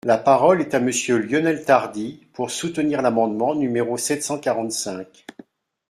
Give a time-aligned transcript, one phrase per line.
[0.03, 5.27] La parole est à Monsieur Lionel Tardy, pour soutenir l’amendement numéro sept cent quarante-cinq.